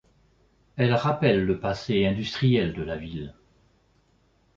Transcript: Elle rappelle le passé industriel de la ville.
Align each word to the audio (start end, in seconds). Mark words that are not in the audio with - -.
Elle 0.77 0.95
rappelle 0.95 1.45
le 1.45 1.59
passé 1.59 2.07
industriel 2.07 2.73
de 2.73 2.81
la 2.81 2.97
ville. 2.97 3.35